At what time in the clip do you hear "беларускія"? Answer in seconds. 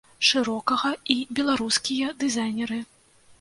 1.41-2.09